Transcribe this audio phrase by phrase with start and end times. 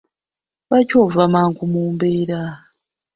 [0.67, 2.41] Lwaki ova mangu mu mbeera?